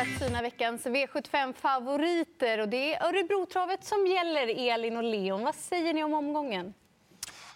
[0.00, 2.58] att syna veckans V75-favoriter.
[2.60, 5.44] Och det är Örebrotravet som gäller, Elin och Leon.
[5.44, 6.74] Vad säger ni om omgången?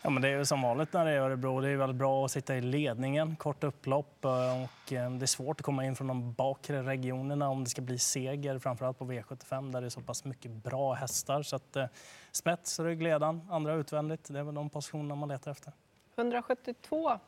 [0.03, 1.61] Ja, men det är som vanligt när det är Örebro.
[1.61, 4.25] Det är väldigt bra att sitta i ledningen, kort upplopp.
[4.25, 7.71] Eh, och eh, det är svårt att komma in från de bakre regionerna om det
[7.71, 11.43] ska bli seger, framförallt på V75 där det är så pass mycket bra hästar.
[11.43, 11.87] Så att, eh,
[12.33, 14.29] spets, ryggledan, andra utvändigt.
[14.29, 15.73] Det är väl de positionerna man letar efter.
[16.19, 17.19] 172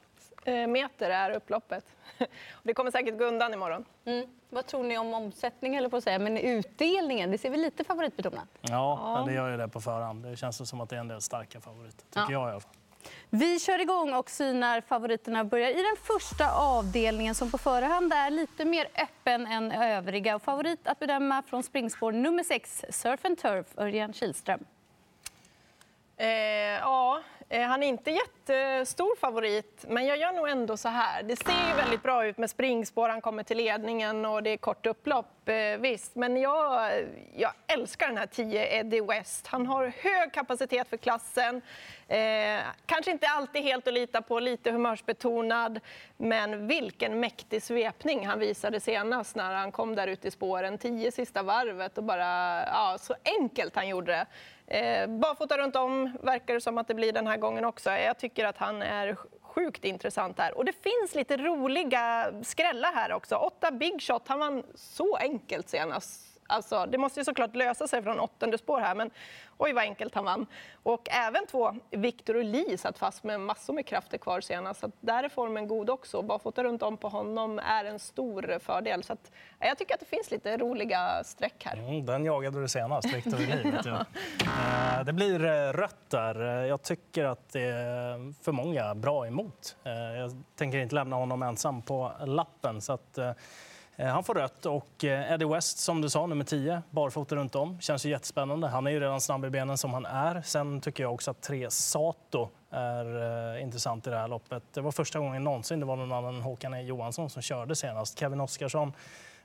[0.68, 1.84] meter är upploppet.
[2.62, 3.84] Det kommer säkert gå undan imorgon.
[4.04, 4.26] Mm.
[4.48, 7.30] Vad tror ni om omsättningen, eller på att säga, men utdelningen?
[7.30, 8.48] Det ser väl lite favoritbetonat?
[8.60, 10.22] Ja, ja, det gör ju det på förhand.
[10.22, 12.32] Det känns som att det är en del starka favoriter, tycker ja.
[12.32, 12.72] jag i alla fall.
[13.30, 15.44] Vi kör igång och synar favoriterna.
[15.44, 20.36] Börjar i den första avdelningen som på förhand är lite mer öppen än övriga.
[20.36, 24.64] Och favorit att bedöma från springspår nummer 6, Surf and Turf, Örjan Kihlström.
[26.16, 30.88] Eh, ja, Eh, Eh, han är inte jättestor favorit, men jag gör nog ändå så
[30.88, 31.22] här.
[31.22, 34.56] Det ser ju väldigt bra ut med springspår, han kommer till ledningen och det är
[34.56, 36.16] kort upplopp, Eh, visst.
[36.16, 36.90] Men jag,
[37.36, 39.46] jag älskar den här 10 Eddie West.
[39.46, 41.62] Han har hög kapacitet för klassen.
[42.08, 45.80] Eh, kanske inte alltid helt att lita på, lite humörsbetonad.
[46.16, 50.78] Men vilken mäktig svepning han visade senast när han kom där ute i spåren.
[50.78, 54.26] 10 sista varvet och bara, ja, så enkelt han gjorde det.
[54.78, 57.90] Eh, barfota runt om verkar det som att det blir den här gången också.
[57.90, 59.16] Jag tycker att han är
[59.54, 60.58] sjukt intressant här.
[60.58, 63.36] Och det finns lite roliga skrällar här också.
[63.36, 66.29] Åtta big shot, han vann så enkelt senast.
[66.50, 69.10] Alltså, det måste ju såklart lösa sig från åttonde spår här, men
[69.58, 70.46] oj vad enkelt han vann.
[70.82, 74.80] Och även två, Victor och Li satt fast med massor med krafter kvar senast.
[74.80, 76.22] Så där är formen god också.
[76.22, 79.02] Barfota runt om på honom är en stor fördel.
[79.02, 81.76] Så att, jag tycker att det finns lite roliga streck här.
[81.76, 83.72] Mm, den jagade du senast, Victor och Li.
[84.40, 86.64] Eh, det blir eh, rött där.
[86.64, 89.76] Jag tycker att det är för många bra emot.
[89.84, 92.80] Eh, jag tänker inte lämna honom ensam på lappen.
[92.80, 93.32] Så att, Eh,
[94.00, 97.54] Eh, han får rött och eh, Eddie West, som du sa, nummer 10, barfota runt
[97.54, 97.80] om.
[97.80, 98.68] Känns ju jättespännande.
[98.68, 100.42] Han är ju redan snabb i benen som han är.
[100.42, 104.62] Sen tycker jag också att 3 Sato är eh, intressant i det här loppet.
[104.72, 106.82] Det var första gången någonsin det var någon annan än Håkan e.
[106.82, 108.18] Johansson som körde senast.
[108.18, 108.92] Kevin Oskarsson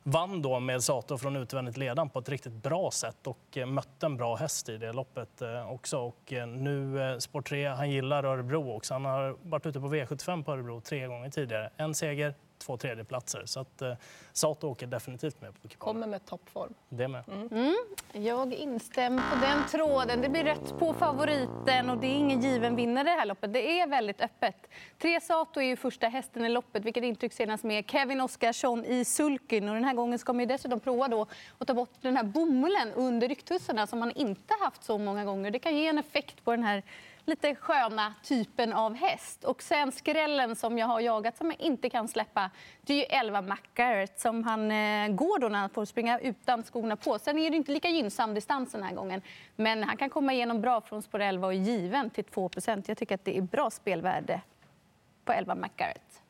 [0.04, 4.06] vann då med Sato från utvändigt ledan på ett riktigt bra sätt och eh, mötte
[4.06, 6.00] en bra häst i det loppet också.
[6.00, 8.94] Och nu Sport 3, han gillar Örebro också.
[8.94, 11.70] Han har varit ute på V75 på Örebro tre gånger tidigare.
[11.78, 12.34] En seger,
[12.66, 13.44] två tredjeplatser.
[13.46, 13.94] Så att, eh,
[14.34, 15.78] Sato åker definitivt med på kupong.
[15.78, 16.74] Kommer med toppform.
[16.90, 17.24] Det med.
[17.28, 17.48] Mm.
[17.48, 17.76] Mm.
[18.14, 20.22] Jag instämmer på den tråden.
[20.22, 23.54] Det blir rätt på favoriten och det är ingen given vinnare det här loppet.
[23.54, 24.68] Det är väldigt öppet.
[24.98, 29.06] Tre Sato är ju första hästen i loppet, vilket intryck senast med Kevin Oskarsson i
[29.06, 29.70] sulken.
[29.70, 31.28] Och den här gången ska man dessutom prova då
[31.58, 35.52] att ta bort den här bomullen under rycktussarna som man inte haft så många gånger.
[35.52, 36.84] Det kan ge en effekt på den här
[37.26, 39.44] lite sköna typen av häst.
[39.44, 43.04] Och sen skrällen som jag har jagat som jag inte kan släppa, det är ju
[43.04, 47.20] 11 McGarrett som han eh, går då när han får springa utan skorna på.
[47.20, 49.22] Sen är det inte lika gynnsam distans den här gången.
[49.56, 52.98] Men han kan komma igenom bra från spår 11 och är given till 2% Jag
[52.98, 54.42] tycker att det är bra spelvärde
[55.26, 56.22] på 11 McGarrett.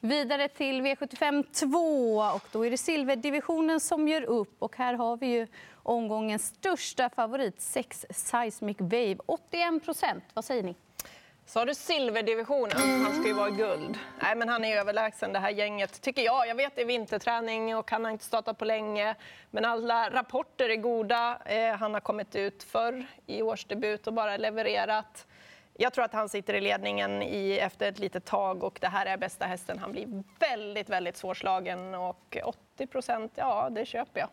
[0.00, 5.16] Vidare till V75 2 och då är det silverdivisionen som gör upp och här har
[5.16, 5.46] vi ju
[5.82, 10.24] omgångens största favorit, 6 Seismic Wave, 81 procent.
[10.34, 10.74] Vad säger ni?
[11.46, 13.04] Sa du silverdivisionen?
[13.04, 13.98] Han ska ju vara guld.
[14.22, 16.48] Nej, men han är överlägsen det här gänget, tycker jag.
[16.48, 19.14] Jag vet det är vinterträning och han har inte startat på länge.
[19.50, 21.38] Men alla rapporter är goda.
[21.44, 25.26] Eh, han har kommit ut förr i årsdebut och bara levererat.
[25.78, 29.06] Jag tror att han sitter i ledningen i, efter ett litet tag och det här
[29.06, 29.78] är bästa hästen.
[29.78, 34.28] Han blir väldigt, väldigt svårslagen och 80 procent, ja, det köper jag.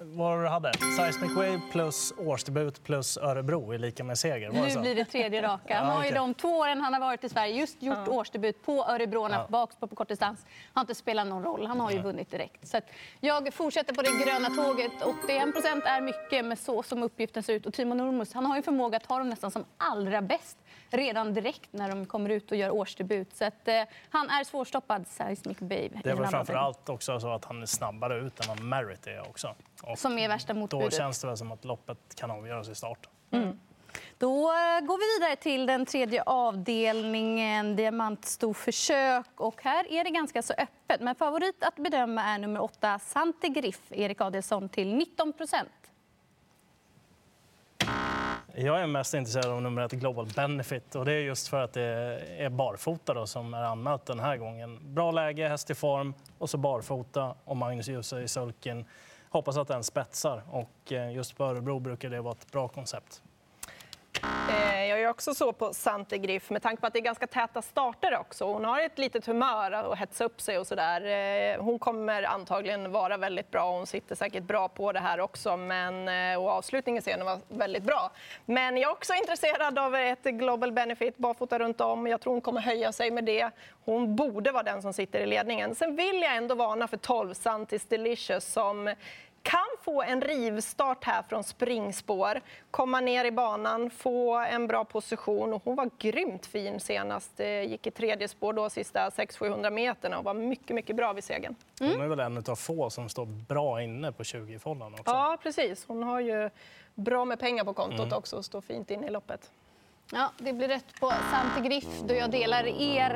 [0.00, 0.72] Vad du hade?
[0.96, 4.50] Seismic Wave plus årsdebut plus Örebro är lika med seger?
[4.50, 5.78] Var nu blir det tredje raka.
[5.78, 8.12] Han har ju de två åren han har varit i Sverige just gjort ja.
[8.12, 9.46] årsdebut på Örebro ja.
[9.48, 10.46] bak på, på kortdistans.
[10.72, 11.66] Har inte spelat någon roll.
[11.66, 12.68] Han har ju vunnit direkt.
[12.68, 12.80] Så
[13.20, 14.92] jag fortsätter på det gröna tåget.
[15.22, 17.66] 81 procent är mycket med så som uppgiften ser ut.
[17.66, 20.58] Och Timo Nurmos han har ju förmåga att ta dem nästan som allra bäst
[20.90, 23.36] redan direkt när de kommer ut och gör årsdebut.
[23.36, 26.00] Så att, eh, han är svårstoppad, Seismic Babe.
[26.04, 29.06] Det är väl framför allt också så att han är snabbare ut än vad Merit
[29.06, 29.54] är också.
[29.88, 30.90] Och som är värsta motbudet.
[30.90, 33.10] Då känns det väl som att loppet kan avgöras i starten.
[33.30, 33.58] Mm.
[34.18, 39.26] Då eh, går vi vidare till den tredje avdelningen, diamantstorförsök.
[39.36, 41.00] Och här är det ganska så öppet.
[41.00, 45.68] Men favorit att bedöma är nummer åtta, Sante Griff, Erik Adelsson, till 19 procent.
[48.54, 50.94] Jag är mest intresserad av nummer ett, Global Benefit.
[50.94, 51.82] Och det är just för att det
[52.38, 54.94] är barfota då, som är anmält den här gången.
[54.94, 58.84] Bra läge, häst i form och så barfota och Magnus Djuse i sulken.
[59.30, 63.22] Hoppas att den spetsar och eh, just på Örebro brukar det vara ett bra koncept.
[64.48, 67.26] Eh, jag är också så på Sante Griff med tanke på att det är ganska
[67.26, 68.44] täta starter också.
[68.44, 71.00] Hon har ett litet humör att hetsa upp sig och sådär.
[71.54, 75.56] Eh, hon kommer antagligen vara väldigt bra hon sitter säkert bra på det här också.
[75.56, 78.10] Men, eh, och avslutningen ser var väldigt bra.
[78.44, 82.06] Men jag är också intresserad av ett Global Benefit barfota runt om.
[82.06, 83.50] Jag tror hon kommer höja sig med det.
[83.84, 85.74] Hon borde vara den som sitter i ledningen.
[85.74, 88.94] Sen vill jag ändå varna för 12 Santis Delicious som
[89.50, 92.40] kan få en rivstart här från springspår,
[92.70, 95.52] komma ner i banan, få en bra position.
[95.52, 97.40] Och hon var grymt fin senast.
[97.64, 101.54] Gick i tredje spår då sista 600-700 meterna och var mycket, mycket bra vid segern.
[101.80, 101.92] Mm.
[101.92, 105.04] Hon är väl en av få som står bra inne på 20-fållan också?
[105.06, 105.84] Ja, precis.
[105.88, 106.50] Hon har ju
[106.94, 108.18] bra med pengar på kontot mm.
[108.18, 109.50] också och står fint inne i loppet.
[110.12, 113.10] Ja, det blir rätt på Sante Griff då jag delar er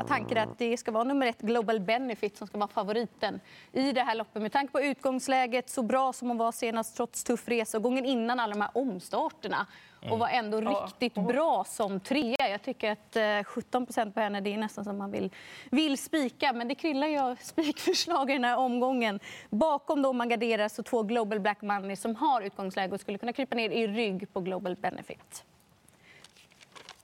[0.00, 3.40] eh, tankar att det ska vara nummer ett Global Benefit som ska vara favoriten
[3.72, 4.42] i det här loppet.
[4.42, 8.04] Med tanke på utgångsläget, så bra som hon var senast trots tuff resa och gången
[8.04, 9.66] innan alla de här omstarterna
[10.10, 10.74] och var ändå mm.
[10.74, 11.22] riktigt ja.
[11.22, 12.48] bra som trea.
[12.50, 15.30] Jag tycker att eh, 17 procent på henne det är nästan som man vill,
[15.70, 16.52] vill spika.
[16.52, 19.20] Men det kryllar ju av spikförslag i den här omgången.
[19.50, 23.32] Bakom då man garderar så två Global Black Money som har utgångsläge och skulle kunna
[23.32, 25.44] krypa ner i rygg på Global Benefit.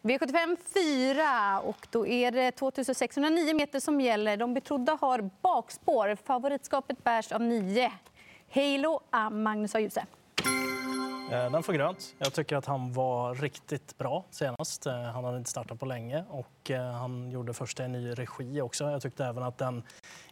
[0.06, 4.36] V75 4 och då är det 2609 meter som gäller.
[4.36, 6.16] De betrodda har bakspår.
[6.24, 7.92] Favoritskapet bärs av 9.
[8.50, 9.30] Halo A.
[9.30, 9.80] Magnus A.
[9.80, 10.06] Djuse.
[11.30, 12.14] Eh, den får grönt.
[12.18, 14.86] Jag tycker att han var riktigt bra senast.
[14.86, 18.60] Eh, han hade inte startat på länge och eh, han gjorde första i ny regi
[18.60, 18.90] också.
[18.90, 19.82] Jag tyckte även att den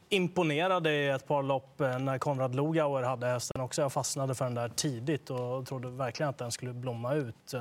[0.08, 3.82] imponerade i ett par lopp när Konrad Lugauer hade hästen också.
[3.82, 7.54] Jag fastnade för den där tidigt och trodde verkligen att den skulle blomma ut.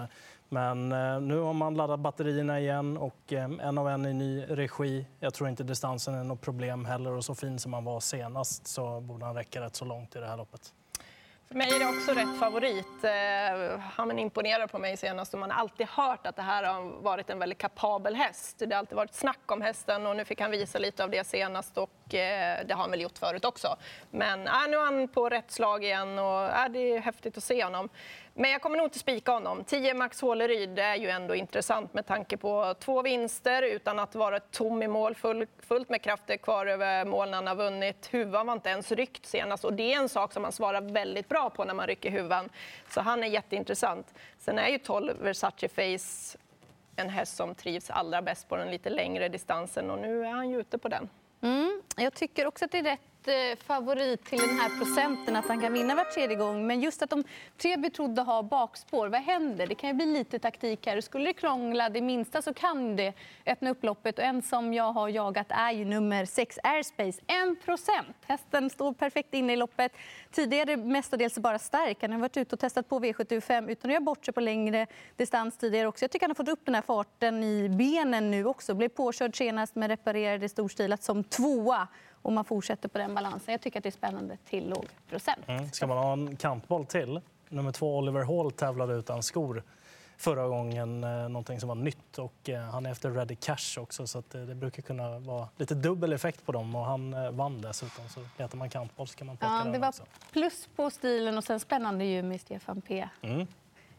[0.49, 4.45] Men eh, nu har man laddat batterierna igen och eh, en av en i ny
[4.49, 5.05] regi.
[5.19, 8.67] Jag tror inte distansen är något problem heller och så fin som han var senast
[8.67, 10.73] så borde han räcka rätt så långt i det här loppet.
[11.47, 13.03] För mig är det också rätt favorit.
[13.03, 17.01] Eh, han imponerar på mig senast och man har alltid hört att det här har
[17.01, 18.59] varit en väldigt kapabel häst.
[18.59, 21.27] Det har alltid varit snack om hästen och nu fick han visa lite av det
[21.27, 23.75] senast och Eh, det har han väl gjort förut också.
[24.11, 27.43] Men äh, nu är han på rätt slag igen och äh, det är häftigt att
[27.43, 27.89] se honom.
[28.33, 29.63] Men jag kommer nog inte spika honom.
[29.63, 34.39] 10 Max Håleryd är ju ändå intressant med tanke på två vinster utan att vara
[34.39, 38.09] tom i mål, full, fullt med krafter kvar över mål när han har vunnit.
[38.11, 41.29] Huvan var inte ens ryckt senast och det är en sak som man svarar väldigt
[41.29, 42.49] bra på när man rycker huvan.
[42.89, 44.13] Så han är jätteintressant.
[44.39, 46.37] Sen är ju 12 Versace Face
[46.95, 50.49] en häst som trivs allra bäst på den lite längre distansen och nu är han
[50.49, 51.09] ju ute på den.
[51.43, 55.47] Mm, jag tycker också att det är rätt Eh, favorit till den här procenten att
[55.47, 56.67] han kan vinna var tredje gång.
[56.67, 57.23] Men just att de
[57.57, 59.67] tre betrodda har bakspår, vad händer?
[59.67, 61.01] Det kan ju bli lite taktik här.
[61.01, 63.13] Skulle det krångla det minsta så kan det
[63.45, 64.17] öppna upp loppet.
[64.17, 67.21] Och en som jag har jagat är ju nummer 6 Airspace.
[67.27, 68.17] 1 procent.
[68.25, 69.91] Hästen står perfekt inne i loppet.
[70.31, 71.97] Tidigare mestadels bara stark.
[72.01, 74.87] Han har varit ute och testat på V75 utan att göra bort sig på längre
[75.17, 76.03] distans tidigare också.
[76.03, 78.73] Jag tycker han har fått upp den här farten i benen nu också.
[78.73, 81.87] Blev påkörd senast men reparerade storstilat som tvåa
[82.23, 83.51] och man fortsätter på den balansen.
[83.51, 85.39] Jag tycker att det är spännande till låg procent.
[85.47, 85.71] Mm.
[85.71, 87.21] Ska man ha en kantboll till?
[87.49, 89.63] Nummer två, Oliver Hall, tävlade utan skor
[90.17, 92.17] förra gången, eh, någonting som var nytt.
[92.17, 95.75] Och eh, han är efter Ready Cash också, så det, det, brukar kunna vara lite
[95.75, 96.75] dubbel effekt på dem.
[96.75, 99.79] Och han eh, vann dessutom, så letar man kantboll så kan man plocka ja, Det
[99.79, 100.03] var också.
[100.31, 103.07] plus på stilen och sen spännande ju med Stefan P.
[103.21, 103.47] Mm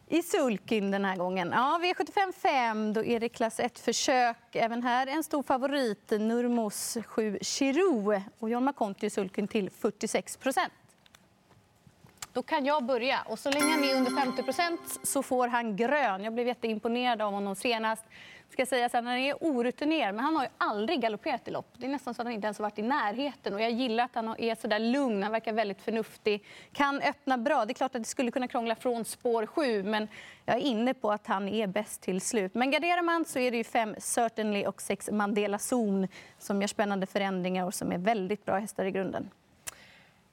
[0.07, 1.51] i sulkin den här gången.
[1.53, 4.37] Ja, V75 5, då är det klass 1-försök.
[4.51, 8.21] Även här en stor favorit, Nurmos 7 Chirou.
[8.39, 10.73] Och John McConty i sulkin till 46 procent.
[12.33, 13.21] Då kan jag börja.
[13.21, 16.23] Och så länge han är under 50 procent så får han grön.
[16.23, 18.03] Jag blev jätteimponerad av honom senast
[18.55, 21.67] ska säga så här, han är orutinerad, men han har ju aldrig galopperat i lopp.
[21.77, 23.53] Det är nästan så att han inte ens har varit i närheten.
[23.53, 26.43] Och jag gillar att han är så där lugn, han verkar väldigt förnuftig.
[26.73, 27.65] Kan öppna bra.
[27.65, 30.07] Det är klart att det skulle kunna krångla från spår 7, men
[30.45, 32.53] jag är inne på att han är bäst till slut.
[32.53, 36.07] Men garderar man så är det ju fem Certainly och sex Mandela Zon
[36.39, 39.29] som gör spännande förändringar och som är väldigt bra hästar i grunden.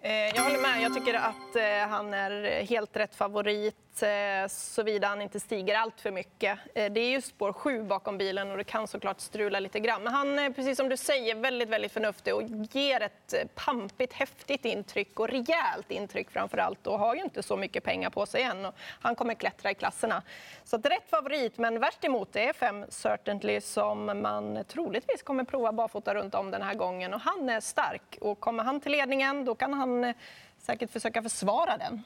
[0.01, 0.83] Eh, jag håller med.
[0.83, 6.01] Jag tycker att eh, han är helt rätt favorit Eh, såvida han inte stiger allt
[6.01, 6.59] för mycket.
[6.75, 10.03] Eh, det är ju spår 7 bakom bilen och det kan såklart strula lite grann.
[10.03, 14.65] Men han är, precis som du säger, väldigt, väldigt förnuftig och ger ett pampigt, häftigt
[14.65, 18.43] intryck och rejält intryck framför allt och har ju inte så mycket pengar på sig
[18.43, 18.65] än.
[18.65, 20.23] Och han kommer klättra i klasserna.
[20.65, 25.45] Så att rätt favorit, men värst emot det är fem Certainly som man troligtvis kommer
[25.45, 28.93] prova barfota runt om den här gången och han är stark och kommer han till
[28.93, 30.15] ledningen då kan han
[30.59, 32.03] säkert försöka försvara den.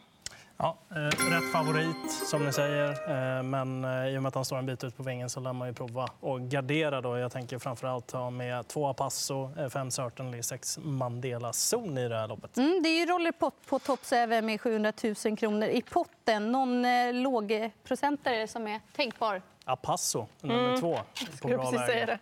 [0.59, 0.97] Ja, eh,
[1.31, 2.91] rätt favorit, som ni säger.
[2.91, 5.41] Eh, men eh, i och med att han står en bit ut på vingen så
[5.41, 7.01] lär man ju prova och gardera.
[7.01, 7.19] Då.
[7.19, 12.29] Jag tänker framförallt ha med två Apasso, fem Certainly, sex Mandela Zon i det här
[12.29, 12.57] loppet.
[12.57, 14.93] Mm, det är ju rollerpott på Top 7 med 700
[15.25, 16.53] 000 kronor i potten.
[16.53, 19.43] Någon eh, lågprocentare som är tänkbar?
[19.65, 20.95] Apasso, nummer två.
[21.17, 21.37] På Mm.
[21.37, 21.93] Skulle bra precis läge.
[21.93, 22.19] säga det.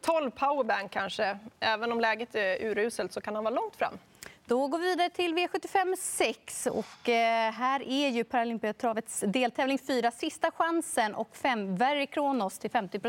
[0.00, 1.38] 12 powerbank kanske.
[1.60, 3.98] Även om läget är uruselt så kan han vara långt fram.
[4.46, 6.66] Då går vi vidare till V75 6.
[6.66, 12.70] Och, eh, här är ju Paralympiatravets deltävling 4, sista chansen och 5, Very Kronos till
[12.70, 13.00] 50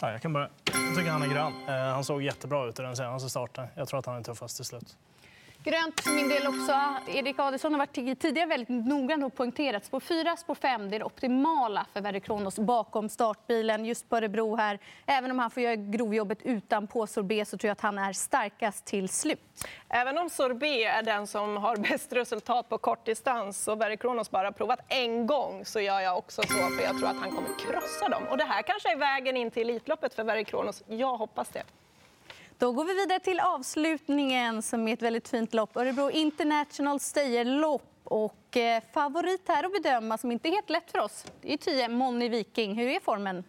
[0.00, 0.48] Ja, jag kan börja.
[0.64, 1.52] Jag tycker han är grön.
[1.68, 3.66] Eh, Han såg jättebra ut i den senaste starten.
[3.74, 4.96] Jag tror att han är tuffast till slut.
[5.64, 6.72] Grönt för min del också.
[7.06, 9.84] Erik Adelsson har varit tidigare väldigt noggrann och poängterat.
[9.84, 14.16] Spår 4, spår 5, det är det optimala för Verre Kronos bakom startbilen just på
[14.16, 14.78] Örebro här.
[15.06, 18.12] Även om han får göra grovjobbet utan på sorbet så tror jag att han är
[18.12, 19.40] starkast till slut.
[19.88, 24.52] Även om Sorbet är den som har bäst resultat på kortdistans och Verre Kronos bara
[24.52, 28.08] provat en gång så gör jag också så för jag tror att han kommer krossa
[28.08, 28.22] dem.
[28.30, 30.82] Och det här kanske är vägen in till Elitloppet för Verre Kronos.
[30.86, 31.62] Jag hoppas det.
[32.62, 35.76] Då går vi vidare till avslutningen som är ett väldigt fint lopp.
[35.76, 37.82] Örebro International Stayerlopp.
[38.04, 41.56] Och eh, favorit här att bedöma, som inte är helt lätt för oss, det är
[41.56, 42.74] 10 Moni Viking.
[42.74, 43.44] Hur är formen?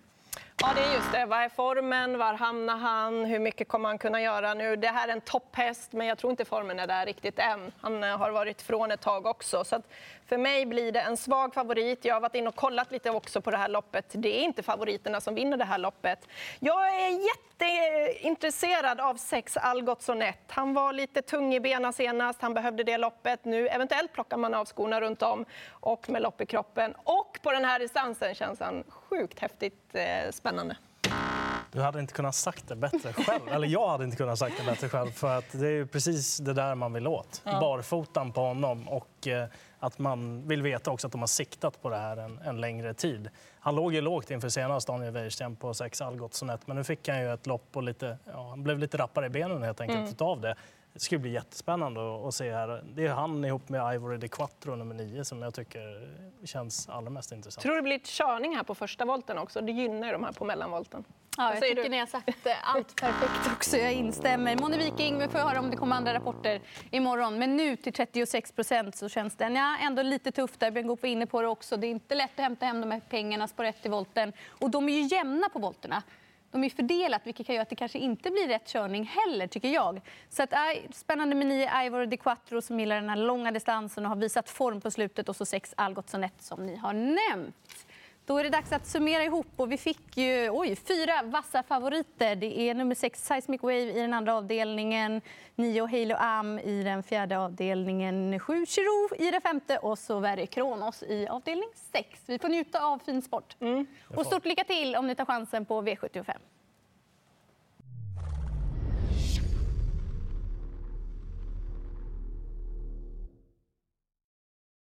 [0.58, 1.26] Ja, det är just det.
[1.26, 2.18] Vad är formen?
[2.18, 3.26] Var hamnar han?
[3.26, 4.76] Hur mycket kommer han kunna göra nu?
[4.76, 7.72] Det här är en topphäst, men jag tror inte formen är där riktigt än.
[7.82, 9.64] Han eh, har varit från ett tag också.
[9.64, 9.88] Så att
[10.34, 12.06] för mig blir det en svag favorit.
[12.06, 14.06] Jag har varit inne och kollat lite också på det här loppet.
[14.12, 16.28] Det är inte favoriterna som vinner det här loppet.
[16.60, 20.40] Jag är jätteintresserad av sex Algot Sonett.
[20.48, 22.42] Han var lite tung i benen senast.
[22.42, 23.46] Han behövde det loppet.
[23.46, 26.94] Nu eventuellt plockar man av skorna runt om och med lopp i kroppen.
[27.04, 30.78] Och på den här distansen känns han sjukt häftigt eh, spännande.
[31.74, 33.48] Du hade inte kunnat sagt det bättre själv.
[33.52, 35.12] Eller jag hade inte kunnat sagt det bättre själv.
[35.12, 37.42] För att det är ju precis det där man vill åt.
[37.44, 38.88] Barfotan på honom.
[38.88, 39.48] Och eh,
[39.84, 42.94] att man vill veta också att de har siktat på det här en, en längre
[42.94, 43.30] tid.
[43.60, 46.68] Han låg ju lågt inför senast, Daniel Wäjersten, på sex Algot Sonett.
[46.68, 49.30] Men nu fick han ju ett lopp och lite, ja, han blev lite rappare i
[49.30, 50.56] benen helt enkelt utav det.
[50.94, 52.84] Det ska bli jättespännande att- se här.
[52.96, 57.10] Det är han ihop med Ivory de Quattro, nummer nio, som jag tycker känns allra
[57.10, 57.62] mest intressant.
[57.64, 59.62] Tror det blir ett körning här på första volten också.
[59.62, 61.04] Det gynnar ju de här på mellanvolten.
[61.38, 61.90] Ja, jag tycker du?
[61.90, 63.78] ni har sagt eh, allt perfekt också.
[63.78, 64.56] Jag instämmer.
[64.56, 66.62] Moni Viking, vi får höra om det kommer andra rapporter
[66.92, 67.40] imorgon.
[67.40, 70.72] Men nu till 36 procent så känns den ja, ändå lite tuff där.
[70.72, 71.78] Björn Goop var inne på det också.
[71.78, 74.34] Det är inte lätt att hämta hem de här pengarna på rätt i volten.
[74.48, 76.04] Och de är ju jämna på volterna.
[76.52, 79.70] De är fördelat, vilket kan göra att det kanske inte blir rätt körning heller, tycker
[79.70, 80.02] jag.
[80.30, 84.06] Så att, aj, spännande med nio Ivor de Quattro som gillar den här långa distansen
[84.06, 85.30] och har visat form på slutet.
[85.30, 87.83] Och så sex Algot Sonett som ni har nämnt.
[88.26, 89.48] Då är det dags att summera ihop.
[89.56, 92.36] Och vi fick ju oj, fyra vassa favoriter.
[92.36, 95.22] Det är nummer sex Seismic Wave i den andra avdelningen,
[95.56, 100.46] nio Halo Am i den fjärde avdelningen, sju Chiro i den femte och så Verre
[100.46, 102.20] Kronos i avdelning sex.
[102.26, 103.56] Vi får njuta av fin sport.
[104.16, 106.34] Och stort lycka till om ni tar chansen på V75.